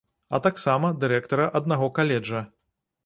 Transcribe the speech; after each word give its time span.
А 0.37 0.39
таксама 0.45 0.89
дырэктара 1.03 1.45
аднаго 1.59 1.91
каледжа. 2.01 2.41